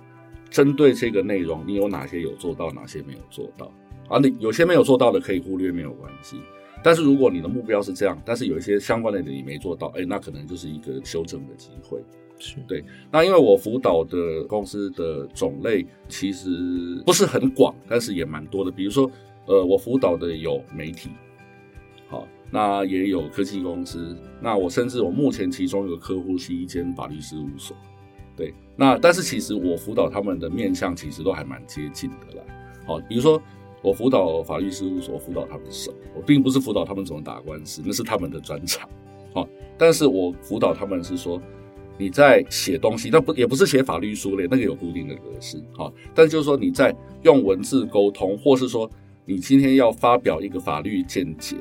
[0.52, 3.71] 针对这个内容，你有哪些有做到，哪些没有做到？
[4.08, 6.38] 啊，你有些没有做到的可以忽略，没有关系。
[6.84, 11.99] 但是如果你的目标是这样，但是有一些相关的你没做到，哎，那可能就是一个修正的机会。
[12.38, 12.86] 是对。
[13.12, 18.69] 那因为我辅导的公司的种类其实不是很广，但是也蛮多的。
[18.69, 19.10] 比如说，
[19.47, 21.10] 呃，我辅导的有媒体。
[22.51, 27.77] 那也有科技公司，那我甚至我目前其中一个客户是一间法律事务所，
[28.35, 32.43] 对，那但是其实我辅导他们的面向其实都还蛮接近的啦。
[32.88, 33.39] 好，比如说
[33.83, 35.97] 我辅导法律事务所，辅导他们什么？
[36.15, 38.89] 我并不是辅导他们怎么打官司，那是他们的专长。
[39.31, 41.39] 好，但是我辅导他们是说
[41.99, 45.63] 你在写东西，那不也不是写法律书类，那个有固定的格式。
[45.73, 48.89] 好，但就是说你在用文字沟通，或是说
[49.23, 51.55] 你今天要发表一个法律见解。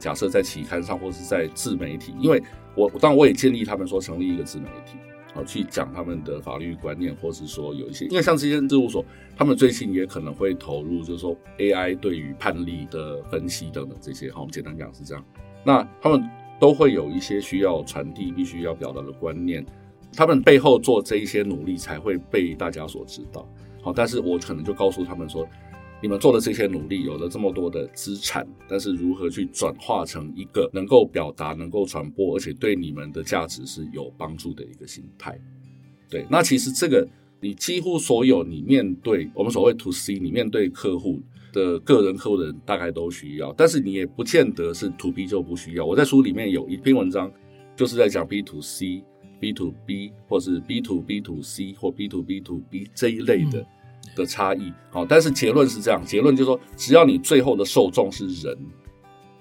[0.00, 2.42] 假设在期刊上，或是在自媒体，因为
[2.74, 4.96] 我当然我也建议他们说成立一个自媒体，
[5.34, 9.04] 好去讲他们的法律观念，或是说有一些，因为像这些事务所，
[9.36, 15.24] 他们最近也可能会投入，就是说 AI 对于判例的分析等等这些，好，我们简单讲是这样。
[15.62, 16.26] 那他们
[16.58, 19.64] 都会有一些需要传递、必须要表达的观念，
[20.16, 23.46] 他们背后做这一些努力才会被大家所知道。
[23.82, 25.46] 好，但是我可能就告诉他们说，
[26.02, 35.38] 你们做的这些努力，有了这么多的资产，但是如何去转化成一个能够表达、能够传播，而且对你们的价值是有帮助的一个心态。
[36.08, 37.06] 对，那其实这个
[37.40, 41.20] 你几乎所有你面对我们所谓 to C，你面对客户
[41.52, 45.84] 的个人客户的人大概都需要，但是你也不见得是 to B 就不需要。
[45.84, 47.30] 我在书里面有一篇文章，
[47.76, 49.04] 就是在讲 B to C、
[49.38, 53.66] B to B 或是 B to B to C 或 B to B to B 这一类的
[54.14, 54.72] 的差异。
[54.90, 58.58] 好，但是结论是这样，结论就是说，只要你最后的受众是人，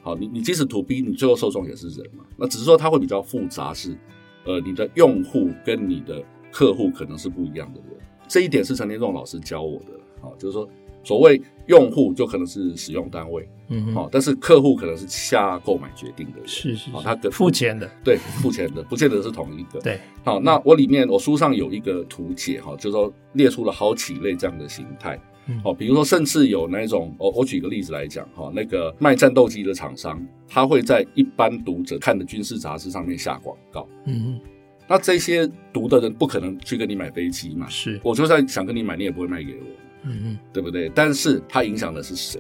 [0.02, 2.24] 好，你你即使 to B，你最后受众也是人嘛。
[2.38, 3.98] 那只是说它会比较复杂，是
[4.46, 7.98] 呃，你的用户跟你的客户可能是不一样的人。
[8.28, 10.70] 这一点是陈天仲老师教我的，好，就是说。
[11.04, 25.20] 所谓用户就可能是使用单位，嗯，好，但是客户可能是下购买决定的人，是是，好，他的付钱的，对，付钱的，不见得是同一个，对，好，那我里面我书上有一个图解，哈，就是说列出了好几类这样的形态，
[25.64, 34.40] 好，比如说甚至有那种，我我举个例子来讲，哈，那个卖战斗机的厂商，他会在一般读者看的军事杂志上面下广告，嗯，
[34.88, 39.66] 那这些读的人不可能去跟你买飞机嘛，是，我就算想跟你买，你也不会卖给我。
[40.04, 40.92] 嗯嗯，对不对？
[40.94, 42.40] 但是它影响的是谁？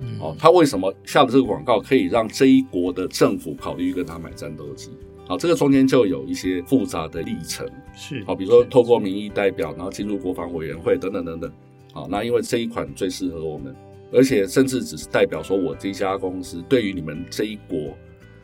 [0.00, 4.90] 嗯，哦，他为什么下的这个广告可以让这一国的政府考虑跟他买战斗机？
[5.26, 11.52] 好，这个中间就有一些复杂的历程，是好，比如说透过民意代表，然后进入国防委员会等等等等。
[11.92, 13.74] 好，那因为这一款最适合我们，
[14.12, 17.94] 而且甚至只是代表说我这家公司对于你们这一国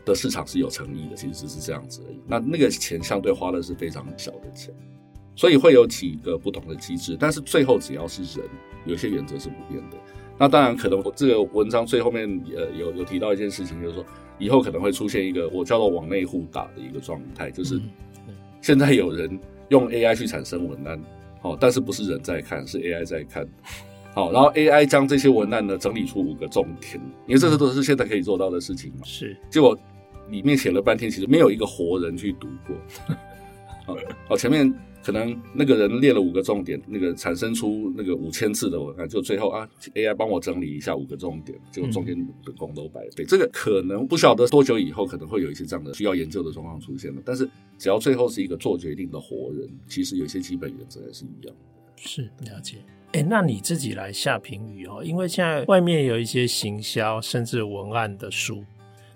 [0.05, 2.19] 的市场是有诚意的，其实只是这样子而已。
[2.27, 4.75] 那那个钱相对花的是非常小的钱。
[5.37, 8.49] 所以会有几个不同的机制，但是最后只要是人，
[8.87, 9.97] 有些原则是不变的。
[10.39, 14.05] 那当然，可能我这个文章最后面呃有有提到一件事情，就是说
[14.39, 17.81] 以后可能会出现一个我叫做往内互打的一个状态，就是
[18.61, 21.01] 现在有人用 AI 去产生文案，
[21.41, 23.47] 好，但是不是人在看，是 AI 在看，
[24.13, 26.95] 好，然后 AI 将这些文案呢整理出五个重点，
[27.27, 29.03] 因为这些都是现在可以做到的事情嘛。
[29.05, 29.79] 是，结果
[30.31, 32.77] 里面写了半天，其实没有一个活人去读过。
[33.87, 33.97] 好，
[34.31, 34.73] 好，前面。
[35.05, 43.23] 可能那个人列了五个重点，那个产生出那个五千字的文案，就最后啊，AI 帮我整理一下五个重点，结果中间的功都白费。
[43.25, 47.21] 这个可能不晓得多久以后可能会有一些这样的需要研究的状况出现了。
[47.23, 51.57] 但是只要最后是一个做决定的活人，其实有些基本原则还是一样的。
[51.97, 52.79] 是，了解。
[53.13, 58.65] 哎，那你自己来下评语哦，因为现在外面有一些行销甚至文案的书。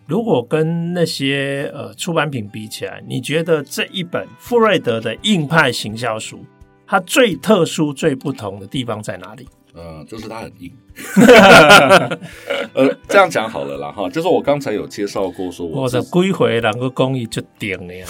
[0.09, 6.43] 如果跟那些呃出版品比起来，你觉得这一本富瑞德的硬派行销书，
[6.87, 9.47] 它最特殊、最不同的地方在哪里？
[9.79, 10.73] 嗯，就是它很硬。
[12.75, 18.07] 呃，这样讲好了啦，哈，就是我刚才有介绍过，说我的归回两个工艺就顶了呀。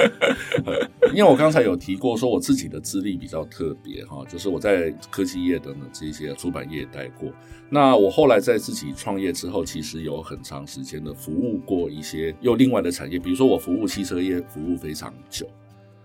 [1.14, 7.32] 因为我刚才有提过，说我自己的资历比较特别，哈，就是我在科技业等等这些出版业待过。
[7.70, 15.48] 那我后来在自己创业之后，其实有很长时间的服务过一些又另外的产业，比如说我服务汽车业，服务非常久，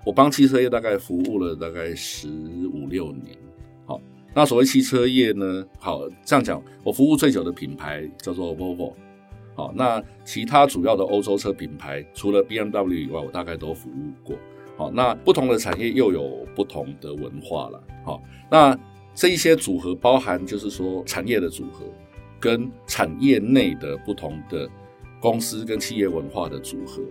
[0.05, 2.29] 我帮汽车业大概服务了大概十
[2.73, 3.37] 五六年。
[4.35, 5.65] 那所谓汽车业呢？
[5.77, 8.93] 好，这样讲，我服务最久的品牌叫做 Volvo。
[9.55, 14.35] 好，那其他主要的欧洲车品牌，除了 BMW 以外，我大概都服务过。
[14.75, 17.83] 好，那不同的产业又有不同的文化了。
[18.03, 18.75] 好，那
[19.13, 21.85] 这一些组合包含就是说产业的组合，
[22.39, 24.67] 跟产业内的不同的
[25.19, 27.03] 公司跟企业文化的组合。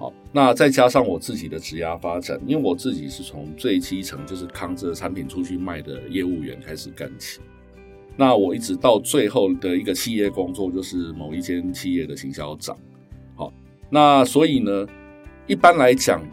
[0.00, 7.38] 好，那再加上我自己的职涯发展，因为我自己是从最基层，就是扛着产品出去卖的业务员开始干起，
[8.16, 12.74] 那我一直到最后的一个企业工作，就是某一间企业的行销长。
[13.36, 13.52] 好，
[13.90, 14.86] 那所以呢，
[15.46, 16.26] 一般来讲，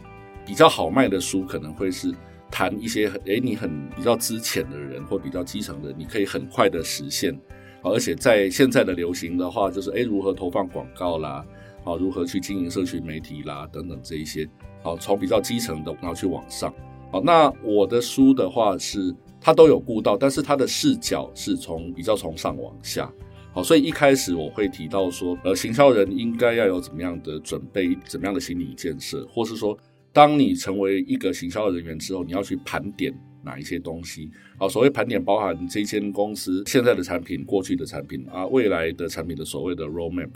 [0.45, 2.09] 比较好卖的书可能会是
[2.49, 7.37] 谈一些很，诶，你很比较资浅的人或比较基层的，你可以很快的实现。
[7.83, 11.45] 而且在现在的流行的话，就是诶，如何投放广告啦。
[11.87, 14.45] 好，如何去经营社群媒体啦，等等这一些，
[14.83, 16.73] 好，从比较基层的，然后去往上。
[17.09, 23.09] 好，那我的书的话是，它都有顾到，但是它的视角是从比较从上往下。
[23.53, 29.77] 好，所以一开始我会提到说，呃，行销人应该要有怎么样的准备，怎么样的心理建设，或是说，
[30.11, 34.29] 当你成为一个行销人员之后，你要去盘点哪一些东西。
[34.59, 40.33] 好，所谓盘点包含这间公司现在的产品、过去的产品啊，未来的产品的所谓的 roadmap。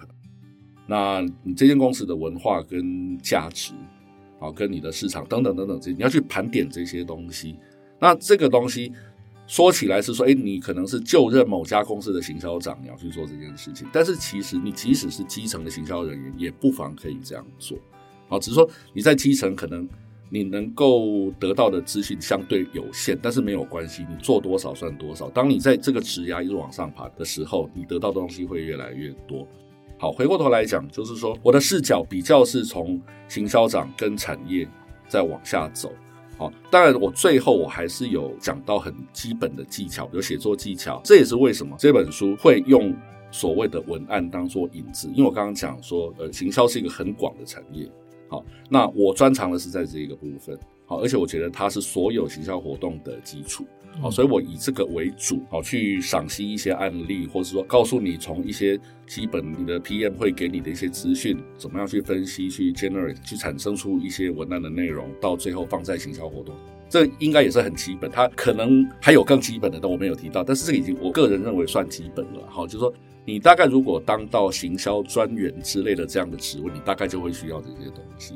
[0.91, 3.71] 那你这间公司的文化跟价值，
[4.41, 7.55] 啊，跟你的市场等等等等，这你要去盘点这些东西。
[7.97, 8.91] 那这个东西
[9.47, 13.87] 说起来是说，哎，你可能是就任某家公司的行销长，你要去做这件事情。
[13.93, 17.77] 但是其实你即使是基层的行销人员，也不妨可以这样做。
[18.27, 19.87] 啊，只是说你在基层可能
[20.29, 25.29] 你能够得到的资讯相对有限，但是没有关系，你做多少算多少。
[25.29, 29.47] 当你在这个职涯一直往上爬的时候，你得到的东西会越来越多。
[30.01, 34.67] 好，回过头来讲，就是说我的视角比较是从行销长跟产业
[35.07, 35.93] 再往下走。
[36.39, 40.99] 好，当然我最后我还是有讲到很基本的技巧，有写作技巧。
[41.03, 42.91] 这也是为什么这本书会用
[43.29, 47.87] 所谓的文案当做引子，因为我刚刚讲说，呃，行销是一个很广的产业。
[48.27, 50.57] 好，那我专长的是在这一个部分。
[50.87, 53.67] 好，而且我觉得它是所有行销活动的基础。
[53.99, 66.55] 好，所以我以这个为主，好去赏析一些案例，或者说告诉你从一些基本你的 PM 会给你的一些资讯，怎么样去分析、去 generate、去产生出一些文案的内容，到最后放在行销活动，
[66.89, 68.09] 这应该也是很基本。
[68.09, 70.43] 它可能还有更基本的，但我没有提到。
[70.43, 72.41] 但是这个已经我个人认为算基本了。
[72.47, 72.91] 好，就是说
[73.23, 78.33] 你大概如果当到行销专员之类的这样的职位，你大概就会需要这些东西。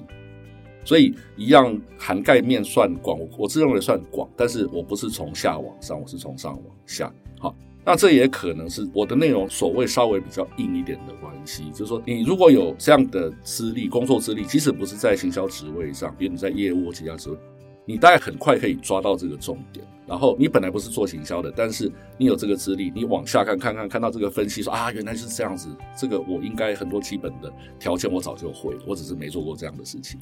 [0.86, 7.12] 所以一样涵盖面算广，我我自认为算广，但是我不是从下往上，我是从上往下。
[7.40, 17.38] 好，那这也可能是我的内容所谓稍微比较硬一点的关系，就是说你如果有这样的资历，工作资历，即使不是在行销职位上，比如你在业务或其他职位，
[17.86, 19.86] 你大概很快可以抓到这个重点。
[20.08, 25.68] 然后你本来不是做行销的，但是你有这个资历，你往下看看看，看到这个分析说啊，原来是这样子，
[25.98, 30.20] 这个我应该很多基本的条件我早就会，我只是没做过这样的事情。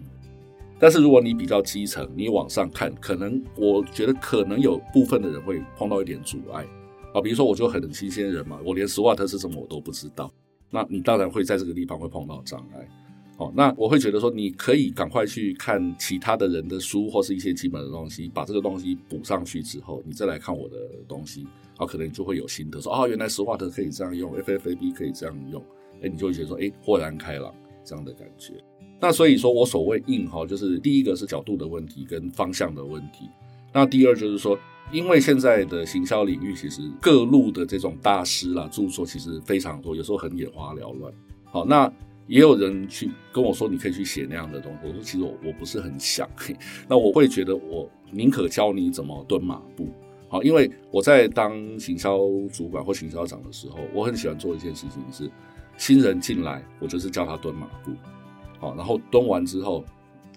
[0.84, 6.68] 但是如果你比较基层，你往上看，可能我觉得可能有部分的人会碰到一点阻碍
[7.14, 7.22] 啊。
[7.22, 10.30] 比如说，我就很新鲜人嘛，我连 SWOT 是什么我都不知道，
[10.70, 12.86] 那你当然会在这个地方会碰到障碍。
[13.38, 20.76] 好，那我会觉得说，你可以赶快去看其他的人的书或是一些基本的东西，把这个东西补上去之后，你再来看我的
[21.08, 25.64] 东西，啊，可能你就会有心得说，啊，原来 SWOT 可以这样用，FFAB 可以这样用，
[26.02, 27.56] 哎，你就会觉得说，哎，豁然开朗
[27.86, 28.62] 这样的感觉。
[29.04, 33.30] 那所以说，我所谓硬哈，就是第一个是角度的问题跟方向的问题。
[33.74, 34.58] 那第二就是说，
[34.94, 41.14] 因为现在的行销领域其实各路的这种大师啦，著作其实非常多，有时候很眼花缭乱。
[41.44, 41.92] 好，那
[42.28, 44.88] 也有人去跟我说，你可以去写那样的东西。
[44.88, 46.26] 我说，其实我我不是很想。
[46.88, 49.90] 那我会觉得，我宁可教你怎么蹲马步。
[50.30, 52.20] 好，因为我在当行销
[52.54, 55.30] 主管或行销长的时候，我很喜欢做一件事情是，
[55.78, 57.92] 新人进来，我就是叫他蹲马步。
[58.64, 59.84] 好，然后蹲完之后，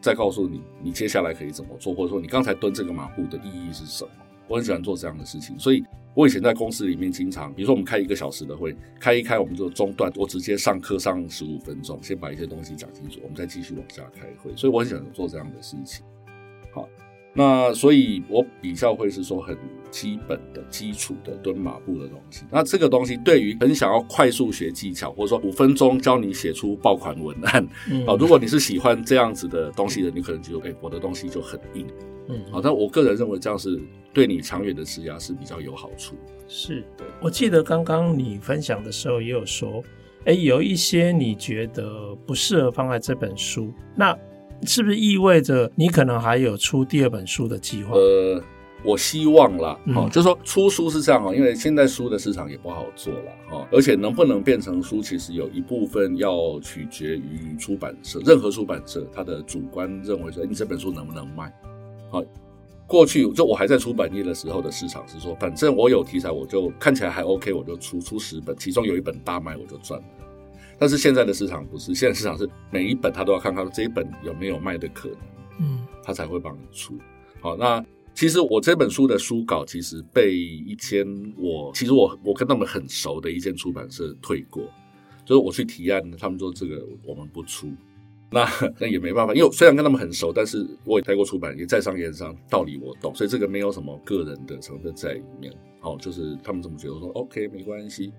[0.01, 4.11] 再告诉你你接下来可以怎么做，或者说你刚才蹲这个马步的意义是什么？
[4.49, 14.51] 我很喜欢做这样的事情，所以我以前在公司里面经常，比如说我们开一个小时的会，开一开我们就中断，我直接上课上十五分钟，先把一些东西讲清楚，我们再继续往下开会。
[14.57, 16.05] 所以我很喜欢做这样的事情。
[16.73, 16.89] 好。
[17.37, 19.57] 那所以，我比较会是说很
[19.91, 22.45] 基本的基础的蹲马步的东西。
[22.51, 31.87] 那这个东西对于很想要快速学技巧，或者说五分钟教你写出爆款文案，嗯，好，如果你是喜欢这样子的东西的，你可能就哎，我的东西就很硬，
[32.29, 33.79] 嗯，好，但我个人认为这样是
[34.15, 36.17] 对你长远的职涯是比较有好处。
[36.49, 39.85] 是，对，我记得刚刚你分享的时候也有说，
[40.25, 44.19] 哎，有一些你觉得不适合放在这本书，那。
[44.63, 47.95] 是不是意味着你可能还有出第二本书的计划？
[47.95, 48.43] 呃，
[48.85, 61.53] 我希望啦，哈、嗯，就是说出书是这样哈，因为现在书的市场也不好做了哈，而且能不能变成书，其实有一部分要取决于出版社，任何出版社他的主观认为说，你这本书能不能卖？
[62.11, 62.23] 好，
[62.87, 70.07] 过去就我还在出版业的时候的市场是说，反正我有题材，我就看起来还 OK，我就出出十本，其中有一本大卖，我就赚了。
[70.79, 75.19] 但是现在的市场不是，现在市场是每一本他都要看看这一本有没有卖的可能，
[75.61, 76.99] 嗯，他才会帮你出。
[77.41, 77.83] 好，那
[78.15, 81.07] 其实我这本书的书稿其实被一间
[81.39, 84.65] 我其实我我跟他们很熟的一间出版社退过，
[85.25, 87.71] 就是我去提案，他们说这个我们不出，
[88.31, 88.47] 那
[88.79, 95.51] 那也没办法，因为虽然跟他们很熟，但是我也待过出版，也在商言商，道理我懂，所以这个没有什么个人的成分在里面。
[95.81, 98.13] 好，就是他们这么觉得，我说 OK 没关系。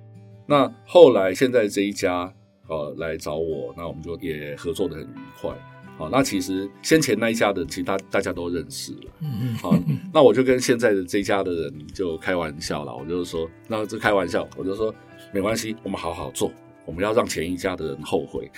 [0.47, 2.34] 那后来现在这一家。
[2.68, 5.51] 呃，来找我，那我们就也合作的很愉快。
[5.97, 9.11] 好，那其实先前那一家的，其实大大家都认识了。
[9.22, 9.55] 嗯嗯。
[9.55, 9.74] 好，
[10.13, 14.93] 那我就跟现在的这家的人就开玩笑了，我就是说，那这开玩笑，我就说
[15.34, 16.51] 没关系，我们好好做，
[16.86, 18.51] 我们要让前一家的人后悔。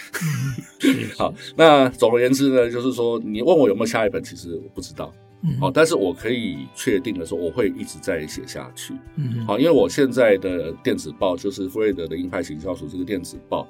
[1.18, 5.14] 好，那总而言之呢，就是说，你问我有没有下一本，其实我不知道。
[5.44, 5.58] 嗯。
[5.62, 8.94] 好，但是我可以确定的说，我会一直在写下去。
[9.16, 9.46] 嗯。
[9.46, 13.66] 好，因为我现在的电子报就是弗瑞德的鹰派行销署这个电子报。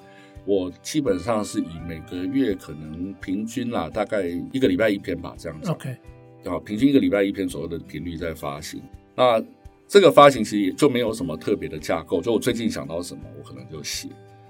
[0.50, 5.70] 我基本上是以每个月可能平均啦，大概一个礼拜一篇吧，这样子。
[5.70, 5.96] OK，
[6.44, 8.82] 啊，平均一个礼拜一篇左右的频率在发行。
[9.16, 9.40] 那
[9.88, 14.10] 这个发行其实也就没有什么特别的架构，就我最近想到什么，我可能就写。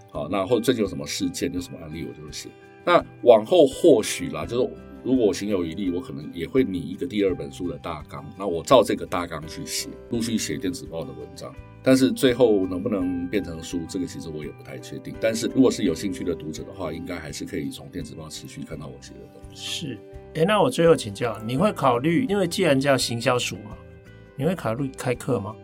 [0.10, 2.48] 好，那或者最近有什么事件，有什么案例，我就写。
[2.86, 4.74] 那往后或许啦，就是
[5.04, 8.26] 如果我行有余力，我可能也会拟一个第二本书的大纲。
[8.38, 11.54] 那我照这个大纲去写，陆续写电子报的文章。
[11.82, 15.16] 但是最后能不能变成书，这个其实我也不太确定。
[15.22, 19.88] 但是如果是有兴趣的读者的话，应该还是可以从电子报持续看到我写的东西。
[19.88, 19.98] 是，
[20.36, 23.78] 哎，那我最后请教，你会考虑，因为既然叫行销署嘛，
[24.36, 25.56] 你会考虑开课吗？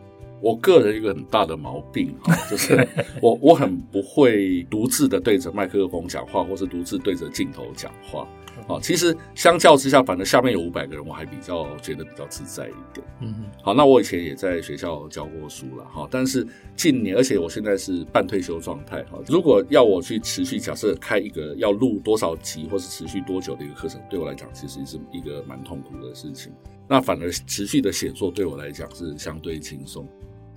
[0.42, 2.88] 我个人一个很大的毛病哈， 就是
[3.22, 8.26] 我我很不会独自的对着麦克风讲话，或是独自对着镜头讲话。
[8.68, 13.06] 好，其实相较之下，反正下面有五百个人，我还比较觉得比较自在一点。
[13.22, 16.46] 嗯哼，好，那我以前也在学校教过书了哈，但是
[16.76, 19.20] 近年，而且我现在是半退休状态哈。
[19.28, 26.52] 如果要我去持续，假设开一个要录多少集，或是持续多久的一个课程，对我来讲，其实是一个蛮痛苦的事情。
[26.88, 30.08] 那反而持续的写作对我来讲是相对轻松。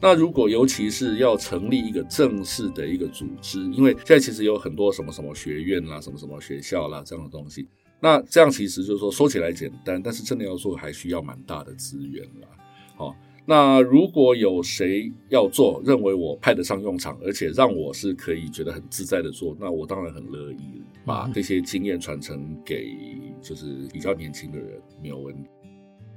[0.01, 7.69] 那如果尤其是要成立一个正式的一个组织，因为现在其实有很多什么什么学院啦、什么什么学校啦这样的东西。
[8.01, 12.49] 那这样其实就是说，说起来简单，但是真的要做还需要蛮大的资源啦。
[12.97, 22.95] 好，那如果有谁要做，认为我派得上用场，而且让我是可以觉得很自在的做，那我当然很乐意把这些经验传承给
[23.41, 25.49] 就是比较年轻的人，没有问题。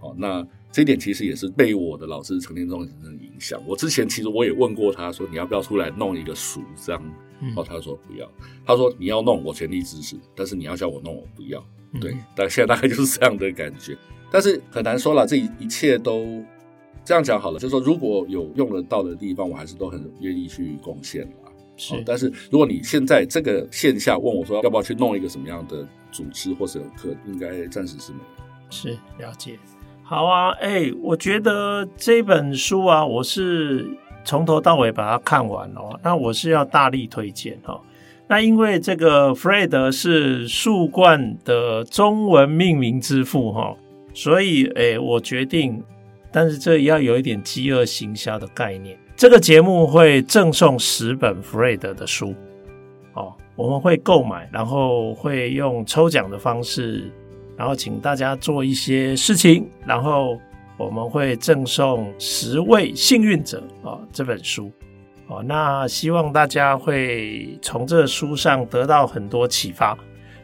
[0.02, 3.62] 好，那这一点其实也是被我的老师陈天忠先生影响。
[3.68, 7.02] 我之前其实我也问过他说，你要不要出来弄一个书这样？
[7.40, 8.30] 然后他说不要，
[8.66, 11.64] 他说你要弄我全力支持，但是你要叫我弄我不要。
[12.00, 13.98] 对，但现在大概就是这样的感觉，
[14.32, 16.44] 但是很难说了，这一切都
[17.04, 21.52] 这样讲好了，就是说如果有用得到的地方，我还是都很愿意去贡献啦。
[21.78, 28.44] 是，但是如果你现在这个线下问我说要不要去弄一个什么样的组织或者课，应该暂时是没有。
[28.70, 29.58] 是，了解。
[30.12, 33.88] 好啊，哎，我觉得这本书啊，我是
[34.26, 37.80] 从头到尾把它看完哦，那我是要大力推荐哦。
[38.28, 43.74] 那因为这个 Fred 是树冠的中文命名之父哈，
[44.14, 45.82] 所以诶，我决定，
[46.30, 49.00] 但是这要有一点饥饿行销的概念。
[49.16, 52.36] 这个节目会赠送十本 Fred 的书，
[53.14, 57.10] 哦，我们会购买，然后会用抽奖的方式，
[57.62, 60.36] 然后请大家做一些事情，然后
[60.78, 64.72] 我们会赠送十位幸运者哦这本书。
[65.28, 69.96] 哦，那希望大家会从这书上得到很多启发。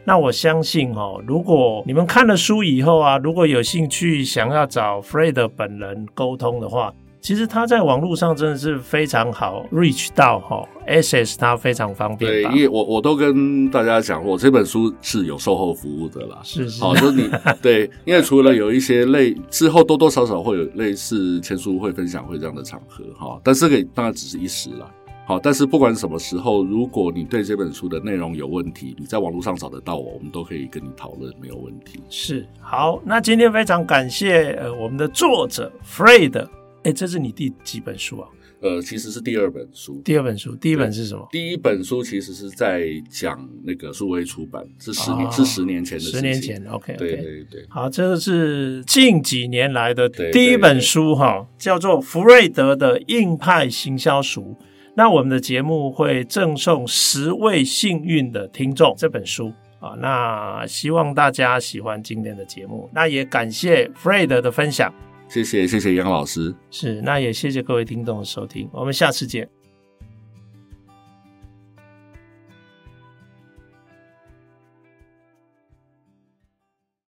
[0.04, 12.30] 那我相信哦，如果你们看了书以后啊，如果有兴趣想要找 Fred 本人沟通的话，其实它在网络上真的是非常好 reach 到哈，access 它非常方便。
[12.30, 16.38] 对，因为我我都跟大家讲，我这本书是有售后服务的啦。
[16.42, 17.28] 是是，好，就是你
[17.60, 24.88] 对，因为除了有一些类之后多多少少会有类似签书会、分享会这样的场合哈，但这个当然只是一时啦。
[25.26, 32.00] 好，但是不管什么时候，如果你对这本书的内容有问题，你在网络上找得到我，我们都可以跟你讨论，没有问题。
[32.08, 36.48] 是，好，那今天非常感谢呃我们的作者 Fred。
[36.84, 38.28] 哎，这是你第几本书啊？
[38.60, 40.02] 呃，其实是第二本书。
[40.04, 41.28] 第二本书，第一本是什么？
[41.30, 46.20] 第一本书其实是在讲那个数位出版，是十年，哦、是十年前的事情。
[46.20, 47.64] 十年前，OK，, okay 对对对。
[47.68, 54.56] 好，这个是近几年来的第一本书哈，叫做弗瑞德的硬派行销术。
[54.96, 59.94] 那我们的节目会赠送十位幸运的听众这本书啊。
[60.00, 62.90] 那希望大家喜欢今天的节目。
[62.92, 64.92] 那也感谢 Fred 的分享。
[65.28, 69.48] 谢谢谢谢杨老师，是，那也谢谢各位听众的收听，我们下次见。